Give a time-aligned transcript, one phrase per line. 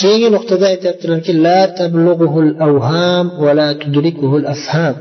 [0.00, 4.94] keyingi nuqtada aytyaptilarki la tablughuhul avham va la tudrikuhul afham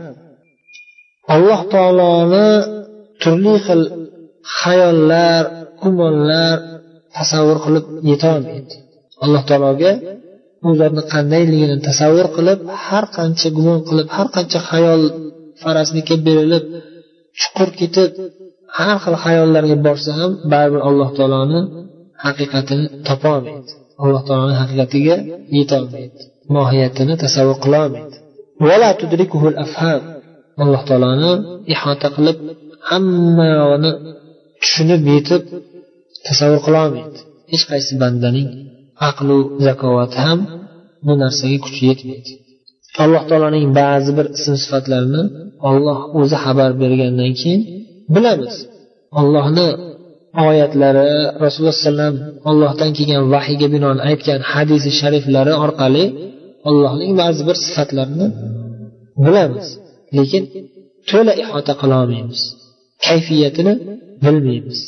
[1.36, 2.48] alloh taoloni
[3.22, 3.84] turli xil
[4.60, 5.44] xayollar
[5.82, 6.58] gumonlar
[7.16, 8.76] tasavvur qilib yetolmaydi.
[9.24, 9.92] Alloh taologa
[10.68, 15.02] u zotni qandayligini tasavvur qilib har qancha gumon qilib har qancha xayol
[15.62, 16.64] farazlikka berilib
[17.40, 18.12] chuqur ketib
[18.78, 21.60] har xil xayollarga borsa ham baribir alloh taoloni
[22.24, 23.72] haqiqatini topolmaydi.
[24.04, 25.16] Alloh taoloni haqiqatiga
[25.58, 26.22] yetolmaydi
[26.56, 28.16] mohiyatini tasavvur qilolmaydi
[30.64, 31.32] alloh taoloni
[31.74, 32.38] ihota qilib
[32.90, 33.92] hammani
[34.62, 35.44] tushunib yetib
[36.28, 37.20] tasavvur qilolmaydi
[37.52, 38.50] hech qaysi bandaning
[39.10, 40.40] aqlu zakovati ham
[41.06, 42.32] bu narsaga kuchi yetmaydi.
[43.04, 45.24] Alloh taoloning ba'zi bir ism sifatlarini
[45.70, 47.62] olloh o'zi xabar bergandan keyin
[48.16, 48.56] bilamiz.
[49.20, 49.68] Ollohni
[50.48, 51.10] oyatlari
[51.44, 52.16] rasululloh alayhi vasallam
[52.50, 56.06] allohdan kelgan vahiyga binoan aytgan hadisi shariflari orqali
[56.70, 58.28] allohning ba'zi bir sifatlarini
[59.26, 59.68] bilamiz.
[60.18, 60.44] Lekin
[61.10, 62.42] to'la ihota qilolmaymiz
[63.06, 63.74] kayfiyatini
[64.24, 64.80] bilmaymiz.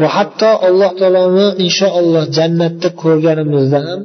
[0.00, 4.00] Va hatto alloh taoloni inshaalloh jannatda ko'rganimizda ham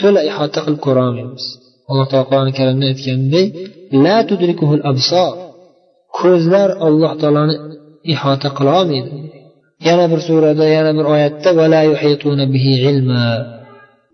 [0.00, 1.44] to'la ihota qilib ko'rolmaymiz
[1.90, 3.48] alloh taolo qur'oni karimda aytganidek
[4.04, 5.32] la tudrikuhul absor
[6.18, 7.54] ko'zlar alloh taoloni
[8.12, 9.12] ihota qilolmaydi
[9.88, 13.24] yana bir surada yana bir oyatda vala yuhituna bihi ilma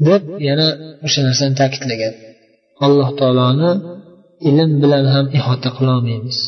[0.09, 0.67] deb yana
[1.07, 2.15] o'sha narsani ta'kidlagan.
[2.87, 3.71] Alloh taoloni
[4.49, 6.39] ilm bilan ham ihota qilolmaymiz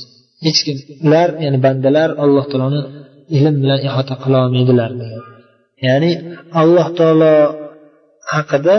[0.44, 0.76] hech kim
[1.06, 2.80] ular ya'ni bandalar alloh taoloni
[3.36, 4.90] ilm bilan ihota qilolmaydilar
[5.86, 6.10] ya'ni
[6.62, 7.34] alloh taolo
[8.32, 8.76] haqida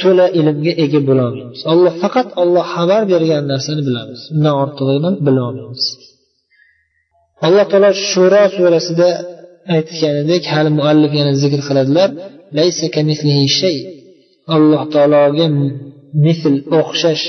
[0.00, 4.20] to'la ilmga ega bo'lolmaymiz olloh faqat olloh xabar bergan narsani bilamiz.
[4.34, 5.84] Undan ortig'ini bilolmaymiz.
[7.46, 9.08] Alloh taolo shuro surasida
[9.76, 12.10] aytganidek hali muallif yana zikr qiladilar.
[14.56, 15.46] Alloh taologa
[16.24, 17.24] misl o'xshash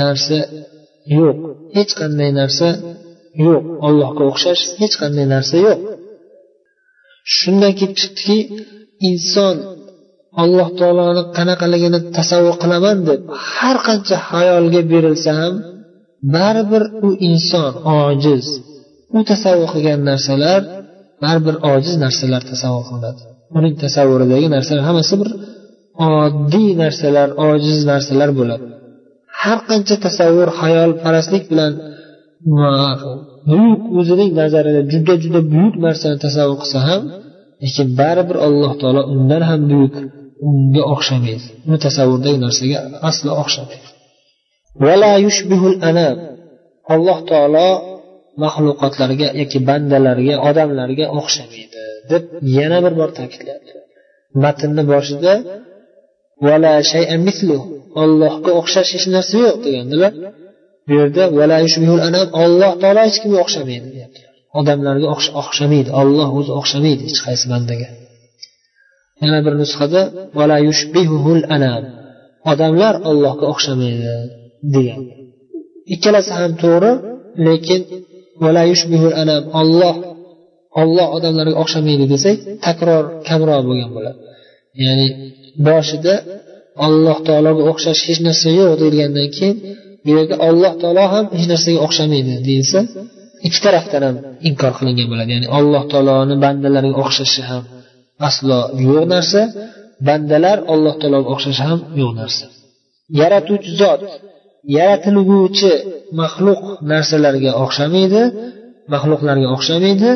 [0.00, 0.38] narsa
[1.18, 1.38] yo'q.
[1.76, 2.68] Hech qanday narsa
[3.46, 3.64] yo'q.
[3.86, 5.80] Allohga o'xshash hech qanday narsa yo'q.
[7.36, 8.38] Shundan kelib chiqdiki
[9.08, 9.56] inson
[10.42, 13.20] alloh taoloni qanaqaligini tasavvur qilaman deb
[13.54, 15.54] har qancha xayolga berilsa ham
[16.34, 18.46] baribir u inson ojiz.
[19.16, 20.60] U tasavvur qilgan narsalar
[21.22, 23.22] baribir ojiz narsalar tasavvur qilinadi.
[23.58, 25.30] Uning tasavvuridagi narsalar hammasi bir
[26.14, 28.64] oddiy narsalar ojiz narsalar bo'ladi.
[29.42, 31.72] Har qancha tasavvur xayolparastlik bilan
[33.48, 37.02] buyuk o'zining nazarida juda juda buyuk narsani tasavvur qilsa ham
[37.62, 39.94] lekin baribir alloh taolo undan ham buyuk
[40.48, 41.46] unga o'xshamaydi.
[41.66, 42.78] Uni tasavvurdagi narsaga
[43.10, 43.86] aslo o'xshamaydi.
[46.94, 47.68] Alloh taolo
[48.42, 51.80] maxluqotlarga yoki bandalarga odamlarga o'xshamaydi
[52.10, 52.22] deb
[52.58, 53.68] yana bir bor ta'kidladi.
[54.44, 55.32] Matnni boshida
[58.02, 60.12] ollohga o'xshash hech narsa yo'q degandilar
[60.86, 61.24] bu yerda
[62.42, 63.88] olloh taolo hech kimga o'xshamaydi
[64.60, 65.06] odamlarga
[65.42, 67.88] o'xshamaydi olloh o'zi o'xshamaydi hech qaysi bandaga.
[69.22, 70.00] Yana bir nusxada
[72.50, 74.12] odamlar ollohga o'xshamaydi
[74.74, 75.00] degan.
[75.94, 76.92] Ikkalasi ham to'g'ri
[77.46, 77.80] lekin
[79.60, 79.96] olloh
[80.80, 82.36] olloh odamlarga o'xshamaydi desak
[82.66, 84.18] takror kamroq bo'lgan bo'ladi.
[84.84, 85.06] Ya'ni
[85.68, 86.14] boshida
[86.86, 89.56] alloh taologa o'xshash hech narsa yo'q deyilgandan keyin
[90.04, 92.78] bu yerda olloh taolo ham hech narsaga o'xshamaydi deyilsa
[93.46, 94.16] ikki tarafdan ham
[94.48, 95.30] inkor qilingan bo'ladi.
[95.34, 97.62] Ya'ni alloh taoloni bandalariga o'xshashi ham
[98.28, 99.40] aslo yo'q narsa
[100.08, 102.44] bandalar alloh taologa o'xshashi ham yo'q narsa.
[103.20, 104.00] Yaratuvchi zot
[104.76, 105.72] yaratilguvchi
[106.20, 108.22] maxluq narsalarga o'xshamaydi
[108.92, 110.10] maxluqlarga o'xshamaydi.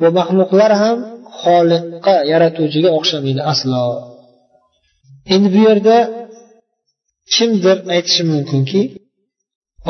[0.00, 0.98] Va maxluqlar ham
[1.42, 3.84] xoliqqa yaratuvchiga o'xshamaydi aslo.
[5.34, 5.96] Endi bu yerda
[7.34, 8.82] kimdir aytishi mumkinki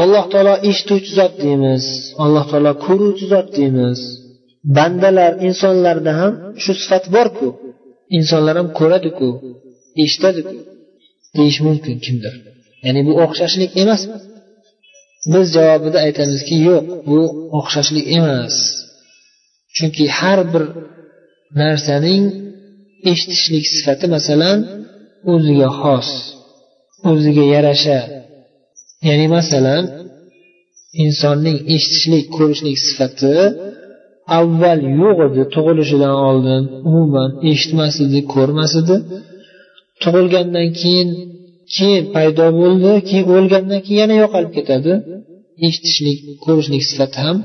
[0.03, 1.85] alloh taolo eshituvchi zot deymiz
[2.25, 3.99] alloh taolo ko'ruvchi zot deymiz.
[4.77, 6.33] Bandalar insonlarda ham
[6.63, 7.49] shu sifat borku
[8.19, 9.29] insonlar ham ko'radiku
[10.05, 10.57] eshitadiku
[11.37, 12.35] deyish mumkin kimdir.
[12.85, 14.17] Ya'ni bu o'xshashlik emasmi
[15.33, 17.21] biz javobida aytamizki yo'q bu
[17.59, 18.55] o'xshashlik emas.
[19.77, 20.65] Chunki har bir
[21.61, 22.25] narsaning
[23.11, 24.59] eshitishlik sifati masalan
[25.33, 26.09] o'ziga xos
[27.11, 28.01] o'ziga yarasha.
[29.09, 29.85] Ya'ni masalan
[31.05, 33.35] insonning eshitishlik ko'rishlik sifati
[34.39, 38.97] avval yo'q edi tug'ilishidan oldin umuman eshitmas edi ko'rmas edi.
[40.03, 41.09] Tug'ilgandan keyin
[41.77, 44.93] keyin paydo bo'ldi keyin o'lgandan keyin yana yo'qolib ketadi.
[45.67, 47.37] Eshitishlik ko'rishlik sifati ham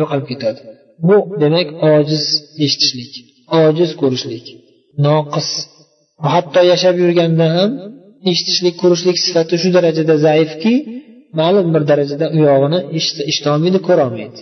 [0.00, 0.60] yo'qolib ketadi.
[1.06, 2.24] Bu demak ojiz
[2.64, 3.12] eshitishlik
[3.62, 4.44] ojiz ko'rishlik
[5.06, 5.48] noqis.
[6.32, 7.70] Hatto yashab yurganda ham
[8.30, 10.74] eshitishlik ko'rishlik sifati shu darajada zaifki
[11.40, 12.78] ma'lum bir darajada u yog'ini
[13.30, 14.40] eshitolmaydi ko'rolmaydi.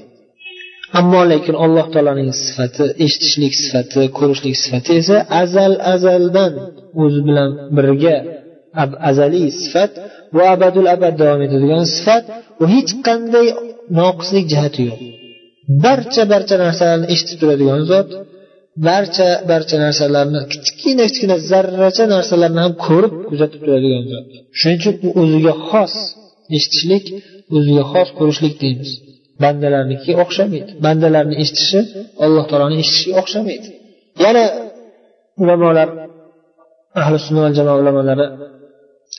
[1.00, 6.52] Ammo lekin alloh taoloning sifati eshitishlik sifati ko'rishlik sifati esa azal azaldan
[7.02, 8.16] o'zi bilan birga
[9.08, 9.92] azaliy sifat
[10.32, 12.24] bu abadul abad davom etadigan sifat
[12.62, 13.46] u hech qanday
[14.00, 15.00] noqislik jihati yo'q.
[15.84, 18.08] Barcha barcha narsalarni eshitib turadigan zot
[18.88, 24.24] barcha barcha narsalarni kichkina kichkina zarracha narsalarni ham ko'rib kuzatib turadigan zot.
[24.58, 25.94] Shuning uchun u o'ziga xos
[26.56, 27.04] eshitishlik
[27.56, 28.90] o'ziga xos ko'rishlik deymiz.
[29.42, 30.70] Bandalarnikiga o'xshamaydi.
[30.86, 31.80] Bandalarni eshitishi
[32.24, 33.68] alloh taoloni eshitishiga o'xshamaydi.
[34.24, 34.44] Yana
[35.42, 35.88] ulamolar
[37.00, 38.26] ahli sunna va jamoa ulamolari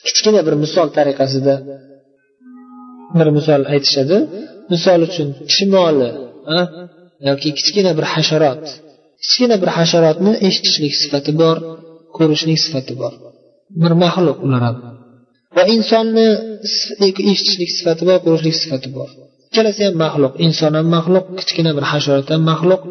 [0.06, 1.54] kichkina bir misol tariqasida
[3.18, 4.16] bir misol aytishadi.
[4.72, 6.10] Misol uchun chumoli
[7.28, 8.64] yoki kichkina bir hasharot.
[9.22, 11.56] Kichkina bir hasharotni eshitishlik sifati bor
[12.16, 13.12] ko'rishlik sifati bor.
[13.82, 14.76] Bir maxluq ular ham
[15.56, 16.26] va insonni
[17.32, 19.08] eshitishlik sifati bor ko'rishlik sifati bor.
[19.48, 20.32] Ikkalasi ham maxluq.
[20.46, 22.82] Inson ham maxluq kichkina bir hasharot ham maxluq.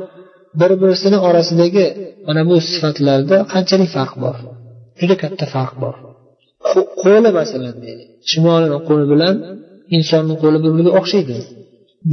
[0.62, 1.86] Bir birisini orasidagi
[2.28, 4.36] mana bu sifatlarda qanchalik farq bor?
[5.00, 5.96] Juda katta farq bor.
[7.04, 8.10] Qo'li masalan deylik.
[8.30, 9.36] Shimolini qo'li bilan
[9.98, 11.36] insonni qo'li bir biriga o'xshaydi.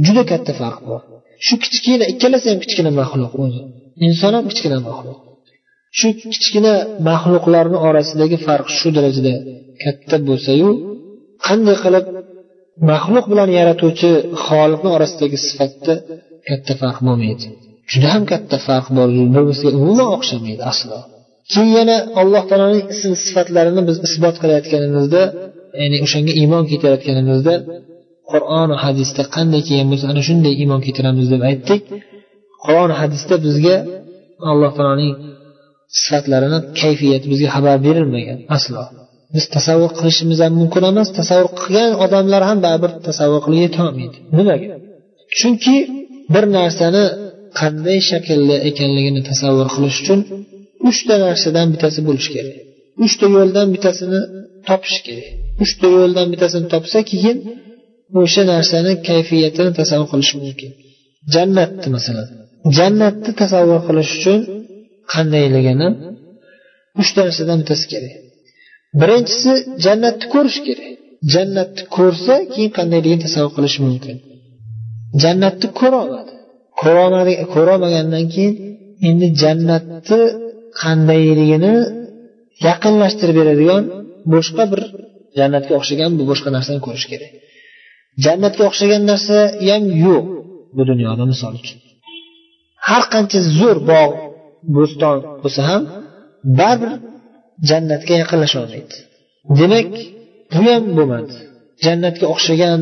[0.05, 1.01] Juda katta farq bor.
[1.45, 3.61] Shu kichkina ikkalasi ham kichkina maxluq o'zi.
[4.07, 5.19] Inson ham kichkina maxluq.
[5.99, 6.73] Shu kichkina
[7.09, 9.33] maxluqlarni orasidagi farq shu darajada
[9.83, 10.69] katta bo'lsayu
[11.47, 12.05] qanday qilib
[12.91, 14.09] maxluq bilan yaratuvchi
[14.45, 15.93] xoliqni orasidagi sifatda
[16.49, 17.47] katta farq bo'lmaydi?
[17.91, 19.07] Juda ham katta farq bor.
[19.33, 20.97] Bir biriga umuman o'xshamaydi aslo.
[21.53, 25.21] Keyin yana alloh taoloning ism sifatlarini biz isbot qilayotganimizda
[25.81, 27.53] ya'ni o'shanga iymon keltirayotganimizda
[28.31, 31.81] qur'on hadisda qanday kelgan bo'lsa ana shunday iymon keltiramiz deb aytdik.
[32.65, 33.75] Qur'on hadisda bizga
[34.51, 35.13] alloh taoloning
[35.99, 38.83] sifatlarini kayfiyati bizga xabar berilmagan aslo.
[39.35, 44.67] Biz tasavvur qilishimiz ham mumkin emas tasavvur qilgan odamlar ham baribir tasavvur qilib yetolmaydi nimaga?
[45.39, 45.75] Chunki
[46.33, 47.03] bir narsani
[47.59, 50.19] qanday shaklda ekanligini tasavvur qilish uchun
[50.89, 52.55] uchta narsadan bittasi bo'lishi kerak.
[53.05, 54.19] Uchta yo'ldan bittasini
[54.67, 55.27] topish kerak.
[55.63, 57.37] Uchta yo'ldan bittasini topsa keyin
[58.21, 60.71] o'sha narsani kayfiyatini tasavvur qilish mumkin.
[61.33, 62.27] Jannatni masalan.
[62.77, 64.39] Jannatni tasavvur qilish uchun
[65.13, 65.87] qandayligini
[67.01, 68.13] uchta narsadan bittasi kerak.
[68.99, 69.51] Birinchisi
[69.85, 70.89] jannatni ko'rish kerak.
[71.33, 74.15] Jannatni ko'rsa keyin qandayligini tasavvur qilish mumkin.
[75.23, 75.67] Jannatni
[76.81, 78.55] ko'rolmadi ko'rolmagandan keyin
[79.09, 80.19] endi jannatni
[80.79, 81.75] qandayligini
[82.67, 83.83] yaqinlashtirib beradigan
[84.33, 84.81] boshqa bir
[85.39, 87.31] jannatga o'xshagan bu boshqa narsani ko'rish kerak.
[88.25, 89.37] Jannatga o'xshagan narsa
[89.67, 90.25] ham yo'q
[90.77, 91.77] bu dunyoda misol uchun.
[92.89, 94.15] Har qancha zo'r bog'
[94.75, 95.83] bo'ston bo'lsa ham
[96.59, 96.91] baribir
[97.69, 98.95] jannatga yaqinlasholmaydi.
[99.59, 99.91] Demak
[100.53, 101.33] bu ham bo'lmadi.
[101.85, 102.79] Jannatga o'xshagan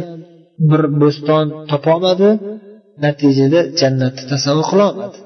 [0.70, 2.30] bir bo'ston topolmadi
[3.04, 5.18] natijada jannatni tasavvur qilolmadi.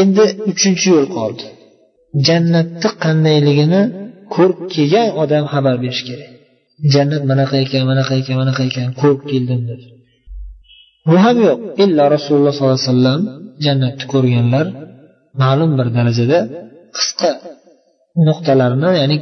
[0.00, 1.44] Endi uchinchi yo'l qoldi.
[2.26, 3.82] Jannatni qandayligini
[4.34, 6.30] ko'rib kelgan odam xabar berishi kerak.
[6.94, 9.80] Jannat manaqa ekan manaqa ekan manaqa ekan ko'rib keldim deb
[11.08, 11.58] bu ham yo'q.
[11.84, 13.20] Illo rasululloh sollallohu alayhi vasallam
[13.66, 14.66] jannatni ko'rganlar
[15.42, 16.38] ma'lum bir darajada
[16.96, 17.30] qisqa
[18.28, 19.16] nuqtalarni ya'ni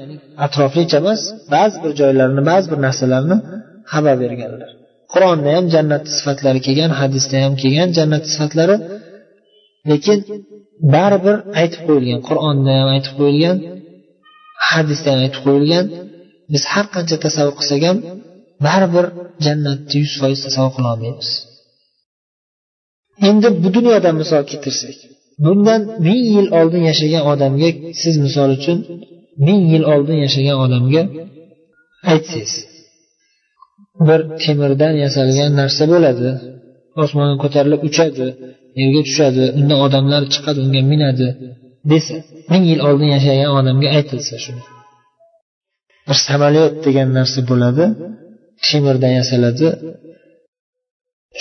[0.47, 1.21] atroflicha emas
[1.55, 3.37] ba'zi bir joylarni ba'zi bir narsalarni
[3.93, 4.71] xabar berganlar.
[5.13, 8.77] Qur'onda ham jannat sifatlari kelgan hadisda ham kelgan jannat sifatlari
[9.91, 10.19] lekin
[10.95, 13.57] baribir aytib qo'yilgan qur'onda ham aytib qo'yilgan
[14.71, 15.87] hadisda ham aytib qo'yilgan.
[16.53, 17.99] Biz har qancha tasavvur qilsak ham
[18.65, 19.07] baribir
[19.47, 21.31] jannatni yuz foiz tasavvur qilolmaymiz
[23.29, 24.97] endi bu dunyodan misol keltirsak
[25.45, 27.71] bundan ming yil oldin yashagan odamga
[28.03, 28.79] siz misol uchun
[29.47, 31.03] ming yil oldin yashagan odamga
[32.13, 32.53] aytsangiz
[34.09, 36.29] bir temirdan yasalgan narsa bo'ladi
[37.03, 38.27] osmonga ko'tarilib uchadi
[38.81, 41.29] yerga tushadi undan odamlar chiqadi unga minadi
[41.93, 42.17] desa
[42.51, 44.63] ming yil oldin yashagan odamga aytilsa shuni.
[46.07, 47.85] Bir samolyot degan narsa bo'ladi
[48.67, 49.67] temirdan yasaladi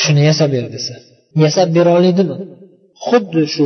[0.02, 0.96] shuni yasab ber desa.
[1.44, 2.36] Yasab bera oladimi?
[3.06, 3.66] Xuddi shu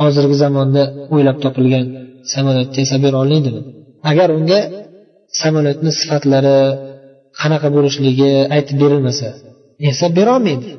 [0.00, 0.82] hozirgi zamonda
[1.14, 1.84] o'ylab topilgan
[2.32, 3.60] samolyotni yasab bera oladimi?
[4.10, 4.60] Agar unga
[5.40, 6.58] samolyotni sifatlari
[7.40, 9.28] qanaqa bo'lishligi aytib berilmasa
[9.86, 10.70] yasab berolmaydi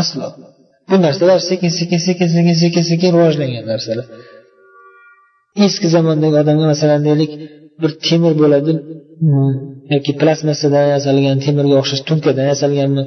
[0.00, 0.28] aslo.
[0.90, 4.06] Bu narsalar sekin sekin sekin sekin sekin sekin rivojlangan narsalar.
[5.66, 7.32] Eski zamondagi odamga masalan deylik
[7.82, 8.72] bir temir bo'ladi
[9.22, 9.52] hmm,
[9.94, 13.02] yoki plastmassadan yasalgan temirga o'xshash tunkadan yasalganmi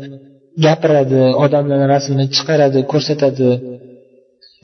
[0.65, 3.49] gapiradi odamlarni rasmini chiqaradi ko'rsatadi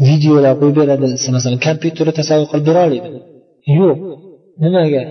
[0.10, 1.06] videolar qo'yib beradi.
[1.38, 3.10] Masalan kompyuterni tasavvur qilib bera oladi
[3.80, 3.98] yo'q.
[4.64, 5.04] Nimaga?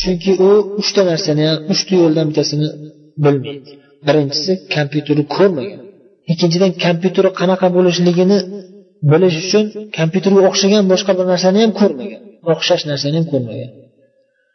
[0.00, 2.68] Chunki u uchta narsani ham uchta yo'ldan bittasini
[3.24, 3.70] bilmaydi.
[4.06, 5.80] Birinchisi kompyuterni ko'rmagan.
[6.32, 8.38] Ikkinchidan kompyuteri qanaqa bo'lishligini
[9.10, 9.64] bilish uchun
[9.98, 12.20] kompyuterga o'xshagan boshqa bir narsani ham ko'rmagan.
[12.52, 13.70] O'xshash narsani ham ko'rmagan.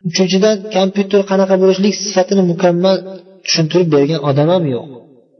[0.09, 2.97] Uchinchidan kompyuter qanaqa bo'lishlik sifatini mukammal
[3.45, 4.85] tushuntirib bergan odam ham yo'q.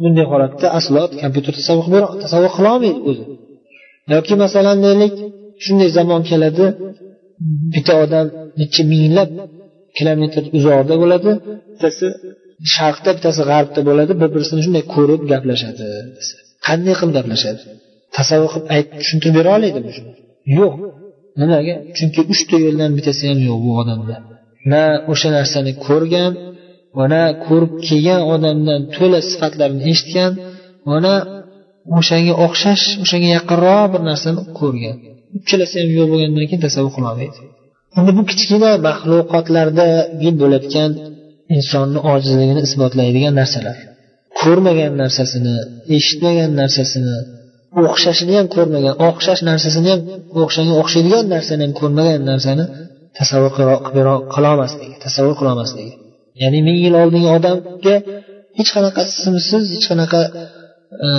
[0.01, 3.23] Bunday holatda aslo kompyuter tasavvur tasavvur qilolmaydi o'zi.
[4.13, 5.13] Yoki masalan deylik
[5.63, 6.65] shunday zamon keladi
[7.73, 8.25] bitta odam
[8.59, 9.29] necha minglab
[9.97, 11.31] kilometr uzoqda bo'ladi
[11.69, 12.07] bittasi
[12.75, 15.88] sharqda bittasi g'arbda bo'ladi bir birisini shunday ko'rib gaplashadi.
[16.67, 17.62] Qanday qilib gaplashadi?
[18.17, 20.12] Tasavvur qilib aytib tushuntirib bera oladimi shuni
[20.58, 20.74] yo'q.
[21.41, 21.75] Nimaga?
[21.98, 24.15] Chunki uchta yo'ldan bittasi ham yo'q bu odamda.
[24.72, 26.32] Na o'sha narsani ko'rgan
[26.98, 30.32] va na ko'rib kelgan odamdan to'la sifatlarini eshitgan
[30.89, 31.15] va na
[31.98, 34.96] o'shanga o'xshash o'shanga yaqinroq bir narsani ko'rgan.
[35.39, 37.39] Uchalasi ham yo'q bo'lgandan keyin tasavvur qilolmaydi
[38.00, 39.88] endi bu kichkina maxluqotlarda
[40.41, 40.91] bo'layotgan
[41.57, 43.77] insonni ojizligini isbotlaydigan narsalar.
[44.41, 45.55] Ko'rmagan narsasini
[45.98, 47.15] eshitmagan narsasini
[47.81, 50.01] o'xshashini ham ko'rmagan o'xshash narsasini ham
[50.41, 52.65] o'xshagan o'xshaydigan narsani ham ko'rmagan narsani
[53.19, 53.51] tasavvur
[54.36, 55.93] qilolmasligi tasavvur qilolmasligi
[56.41, 57.95] ya'ni ming yil oldingi odamga
[58.57, 60.22] hech qanaqa simsiz hech qanaqa
[61.07, 61.10] e,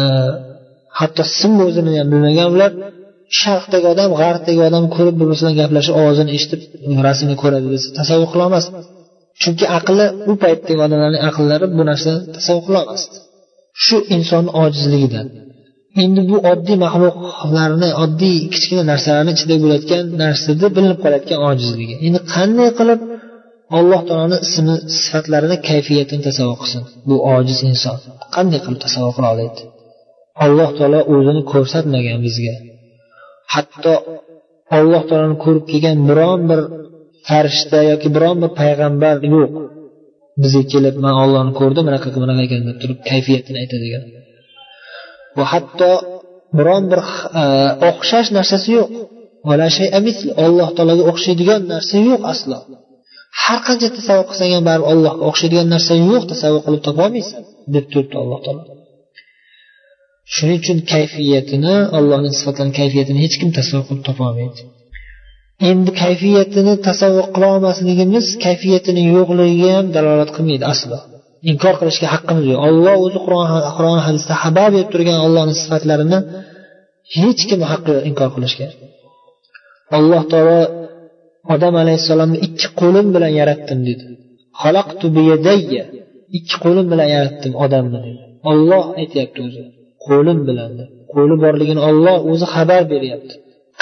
[0.99, 2.71] hatto simni o'zini ham bilmagan ular
[3.41, 6.61] sharqdagi odam g'arbdagi odam ko'rib bir biri bilan gaplashib ovozini eshitib
[7.07, 8.71] rasmini ko'radi desa tasavvur qilolmasdi
[9.43, 13.17] chunki aqli u paytdagi odamlarning aqllari bu narsani tasavvur qilolmasdi
[13.85, 15.27] shu insonni ojizligidan
[16.03, 21.95] endi bu oddiy maxluqlarni oddiy kichkina narsalarni ichida bo'layotgan narsada bilinib qolayotgan ojizligi.
[22.07, 23.01] Endi qanday qilib
[23.79, 27.97] alloh taoloni ismi sifatlarini kayfiyatini tasavvur qilsin bu ojiz inson?
[28.37, 29.63] Qanday qilib tasavvur qila oladi
[30.45, 32.55] alloh taolo o'zini ko'rsatmagan bizga.
[33.55, 33.95] Hatto
[34.79, 36.61] alloh taoloni ko'rib kelgan biron bir
[37.29, 39.53] farishta yoki biron bir payg'ambar yo'q
[40.43, 44.05] bizga kelib man ollohni ko'rdim bunaqa bunaqa ekan deb turib kayfiyatini aytadigan.
[45.37, 45.91] Va hatto
[46.59, 47.01] biron bir
[47.41, 47.45] e,
[47.91, 48.91] o'xshash narsasi yo'q.
[50.47, 52.59] Alloh taologa o'xshaydigan narsa yo'q aslo.
[53.43, 57.43] Har qancha tasavvur qilsang ham baribir allohga o'xshaydigan narsa yo'q tasavvur qilib topolmaysan
[57.75, 58.63] deb turibdi alloh taolo.
[60.35, 64.63] Shuning uchun kayfiyatini allohning sifatlarini kayfiyatini hech kim tasavvur qilib topolmaydi
[65.71, 70.99] endi kayfiyatini tasavvur qilolmasligimiz kayfiyatini yo'qligiga ham dalolat qilmaydi aslo.
[71.51, 72.59] Inkor qilishga haqqimiz yo'q.
[72.69, 73.19] Olloh o'zi
[73.77, 76.19] qur'on hadisda xabar berib turgan ollohni sifatlarini
[77.17, 78.67] hech kim haqqi yo'q inkor qilishga.
[79.99, 80.61] Alloh taolo
[81.55, 84.05] odam alayhissalomni ikki qo'lim bilan yaratdim dedi.
[86.39, 88.01] Ikki qo'lim bilan yaratdim odamni
[88.51, 89.63] olloh aytyapti o'zi
[90.07, 90.71] qo'lim bilan
[91.15, 93.35] qo'li borligini olloh o'zi xabar beryapti.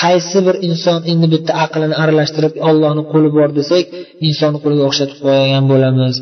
[0.02, 3.84] Qaysi bir inson endi bitta aqlini aralashtirib ollohni qo'li bor desak
[4.28, 6.14] insonni qo'liga o'xshatib qo'ygan bo'lamiz.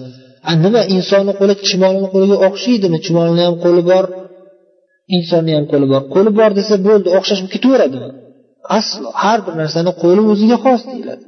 [0.64, 0.82] Nima?
[0.96, 2.98] Insonni qo'li chumolni qo'liga o'xshaydimi?
[3.06, 4.04] Chumolni ham qo'li bor
[5.16, 6.02] insonni ham qo'li bor.
[6.14, 8.08] Qo'li bor desa bo'ldi o'xshash ketaveradimi?
[8.78, 9.08] Aslo.
[9.22, 11.24] Har bir narsani qo'li o'ziga xos deyiladi.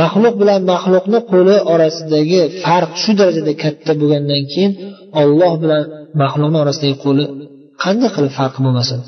[0.00, 4.72] Maxluq bilan maxluqni qo'li orasidagi farq shu darajada katta bo'lgandan keyin
[5.22, 5.82] olloh bilan
[6.22, 7.24] maxluqni orasidagi qo'li
[7.82, 8.98] qanday qilib farqi bo'lmasin?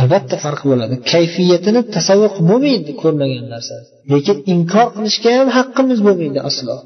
[0.00, 0.34] Albatta.
[0.44, 0.94] Farq bo'ladi.
[1.12, 3.74] Kayfiyatini tasavvur qilib bo'lmaydi ko'rmagan narsa.
[4.12, 6.76] Lekin inkor qilishga ham haqqimiz bo'lmaydi aslo.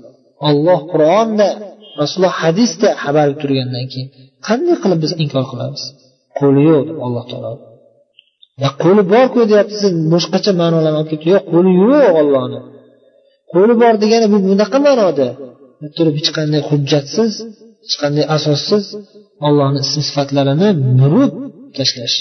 [0.49, 1.49] Olloh qur'onda
[2.01, 4.09] rasululloh hadisda xabar turgandan keyin
[4.47, 5.83] qanday qilib biz inkor qilamiz?
[6.39, 7.53] Qo'li yo'q deb alloh taolo.
[8.83, 11.27] Qo'li borku deyapti siz boshqacha ma'nolarni olib ketdi.
[11.35, 12.61] Yo'q qo'li yo'q ollohni
[13.53, 15.29] qo'li bor degani bu bunaqa ma'noda.
[15.97, 17.33] Turib hech qanday hujjatsiz
[17.85, 18.85] hech qanday asossiz
[19.47, 20.69] ollohni ism sifatlarini
[21.01, 21.33] burib
[21.79, 22.19] tashlash.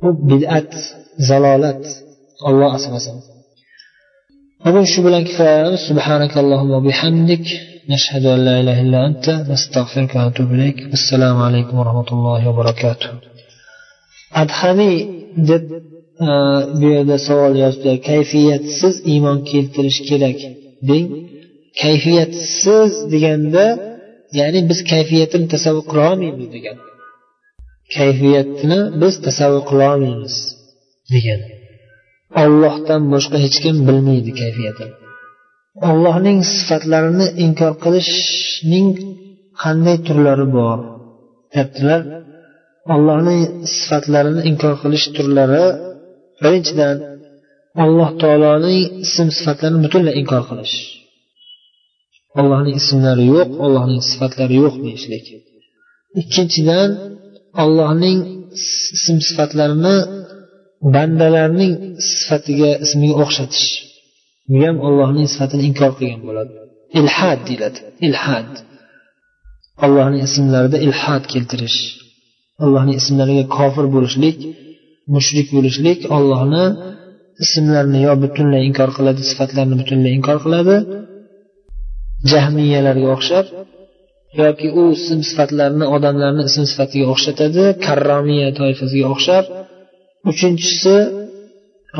[0.00, 0.72] bu bid'at
[1.28, 1.82] zalolat
[2.48, 3.16] olloh asrasin
[4.64, 7.46] bugun shu bilan kifoyalanamiz subhanakallohumma bihamdik
[7.92, 13.10] نشهد أن لا إله إلا أنت نستغفرك ونتوب إليك السلام عليكم ورحمة الله وبركاته
[14.42, 14.96] adhamiy
[15.48, 15.64] deb
[16.80, 20.38] bu yerda savol yozibdilar kayfiyatsiz iymon keltirish kerak
[20.88, 21.06] deng
[21.82, 23.64] kayfiyatsiz deganda
[24.40, 26.76] ya'ni biz kayfiyatini tasavvur qila olmaymiz degan
[27.95, 30.35] kayfiyatini biz tasavvur qila olmaymiz
[31.13, 31.41] degan
[32.43, 34.93] ollohdan boshqa hech kim bilmaydi kayfiyatini
[35.89, 38.87] ollohning sifatlarini inkor qilishning
[39.61, 40.77] qanday turlari bor
[41.53, 42.01] deyaptilar
[42.93, 43.41] allohning
[43.77, 45.65] sifatlarini inkor qilish turlari
[46.43, 46.95] birinchidan
[47.83, 50.75] alloh taoloning ism sifatlarini butunlay inkor qilish.
[52.39, 55.25] Allohning ismlari yo'q allohning sifatlari yo'q deyishlik.
[56.21, 56.89] Ikkinchidan
[57.63, 58.19] allohning
[58.97, 59.95] ism sifatlarini
[60.95, 61.73] bandalarning
[62.09, 63.67] sifatiga ismiga o'xshatish.
[64.51, 66.51] Bu ham ollohning sifatini inkor qilgan bo'ladi?
[66.99, 67.79] Ilhad deyiladi.
[68.07, 68.51] Ilhad.
[69.85, 71.79] Allohning ismlarida ilhad keltirish.
[72.63, 74.37] Allohning ismlariga kofir bo'lishlik
[75.15, 76.65] mushrik bo'lishlik ollohni
[77.43, 80.75] ismlarini yo butunlay inkor qiladi sifatlarini butunlay inkor qiladi.
[82.31, 83.45] Jahmiyalarga o'xshab
[84.41, 89.45] yoki u ism sifatlarni odamlarni ism sifatiga o'xshatadi karromiya toifasiga o'xshab.
[90.31, 90.95] Uchinchisi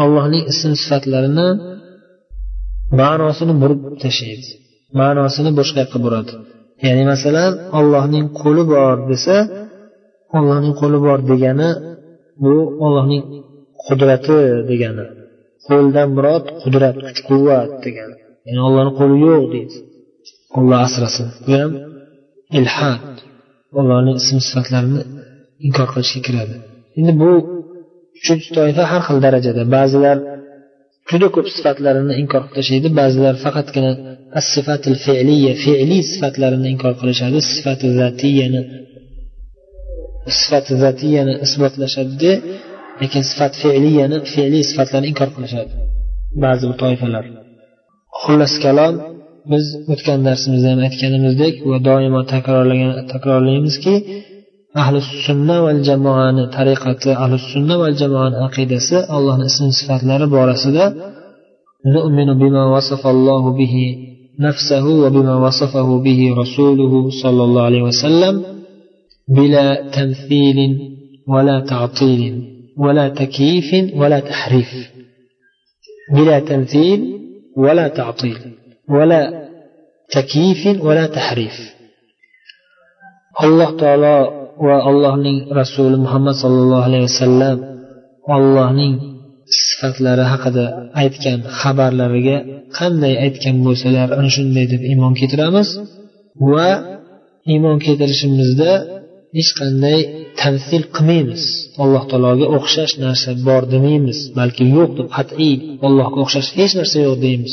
[0.04, 1.48] allohning ism sifatlarini
[3.02, 4.50] ma'nosini burib tashlaydi
[5.00, 6.34] ma'nosini boshqa yoqqa buradi.
[6.86, 9.36] Ya'ni masalan ollohning qo'li bor desa
[10.38, 11.70] ollohning qo'li bor degani
[12.44, 12.54] bu
[12.86, 13.24] ollohning
[13.86, 15.06] qudrati degani
[15.68, 18.16] qo'ldan murod qudrat kuch quvvat degani.
[18.48, 19.76] Ya'ni ollohni qo'li yo'q deydi.
[20.58, 21.28] Olloh asrasin.
[21.46, 21.72] Bu ham
[22.58, 23.16] ilhad.
[23.80, 25.02] Allohni ism sifatlarini
[25.68, 26.56] inkor qilishga kiradi.
[27.00, 27.32] Endi bu
[28.18, 29.62] uchinchi toifa har xil darajada.
[29.76, 30.18] Ba'zilar
[31.10, 33.92] juda ko'p sifatlarini inkor qilib tashlaydi ba'zilar faqatgina
[34.54, 37.38] sifatil fe'liya fe'liy sifatlarini inkor qilishadi.
[37.52, 38.62] Sifati zatiyani
[40.40, 42.34] sifati zatiyani isbotlashadida
[43.02, 45.72] lekin sifat fe'liyani fe'liy sifatlarni inkor qilishadi
[46.44, 47.24] ba'zi bir toifalar.
[48.22, 48.96] Xullas kalom
[49.53, 53.95] biz o'tgan darsimizda ham aytganimizdek va doimo takrorlagan takrorlaymizki
[54.83, 60.85] ahli sunna va jamoani tariqati ahli sunna va jamoani aqidasi allohni ism sifatlari borasida
[61.97, 63.75] نؤمن بما وصف الله به
[64.41, 68.35] نفسه وبما وصفه به رسوله صلى الله عليه وسلم
[69.29, 70.59] بلا تمثيل
[71.29, 72.43] ولا تعطيل
[72.79, 73.71] ولا تكييف
[74.01, 74.73] ولا تحريف
[76.15, 77.01] بلا تمثيل
[77.57, 78.39] ولا تعطيل
[78.89, 79.23] ولا
[80.11, 81.75] تكييف ولا تحريف
[83.43, 84.17] alloh taolo
[84.67, 87.57] va allohning rasuli muhammad sollallohu alayhi vasallam
[88.37, 88.95] allohning
[89.67, 90.65] sifatlari haqida
[91.03, 92.37] aytgan xabarlariga
[92.79, 95.69] qanday aytgan bo'lsalar ana shunday deb iymon keltiramiz
[96.53, 96.71] va
[97.53, 98.71] iymon keltirishimizda
[99.37, 99.99] hech qanday
[100.41, 101.43] tamsil qilmaymiz
[101.83, 105.55] alloh taologa o'xshash narsa bor demaymiz balki yo'q deb qat'iy
[105.87, 107.53] allohga o'xshash hech narsa yo'q deymiz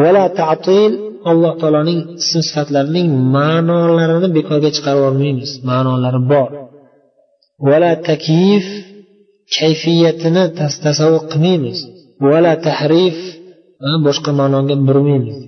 [0.00, 0.92] Vala tatil.
[1.30, 6.50] Alloh taoloning ism sifatlarining ma'nolarini bekorga chiqarib yubormaymiz ma'nolari bor.
[7.68, 8.66] Vala takyif.
[9.56, 10.44] Kayfiyatini
[10.84, 11.78] tasavvur qilmaymiz.
[12.28, 13.18] Vala tahrif.
[14.06, 15.38] Boshqa ma'noga burmaymiz.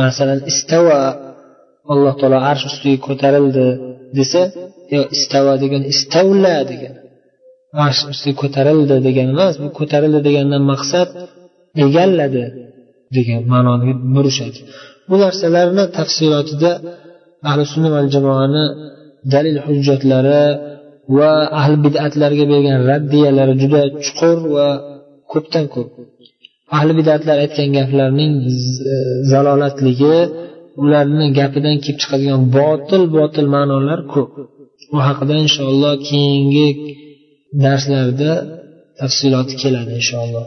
[0.00, 0.98] Masalan istava
[1.92, 3.66] alloh taolo arsh ustiga ko'tarildi
[4.18, 4.42] desa
[4.94, 6.94] yo istava degan istavla degan.
[7.86, 11.08] Arsh ustiga ko'tarildi degani emas bu ko'tarildi degandan maqsad
[11.84, 12.44] egalladi
[13.16, 14.58] degan ma'noni burishadi
[15.08, 16.72] bu narsalarni tafsilotida
[17.48, 18.64] ahli sunna va jamoani
[19.34, 20.42] dalil hujjatlari
[21.16, 24.68] va ahli bidatlarga bergan raddiyalari juda chuqur va
[25.32, 25.90] ko'pdan ko'p.
[26.76, 28.32] Ahli bidatlar aytgan gaplarning
[29.30, 30.16] zalolatligi
[30.82, 34.32] ularni gapidan kelib chiqadigan botil botil ma'nolar ko'p.
[34.90, 36.68] Bu haqida inshaalloh keyingi
[37.64, 38.32] darslarda
[39.00, 40.46] tafsiloti keladi inshaalloh.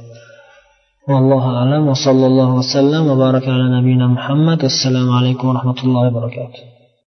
[1.16, 4.60] والله أعلم وصلى الله وسلم وبارك على نبينا محمد.
[4.64, 6.71] والسلام عليكم ورحمة الله وبركاته.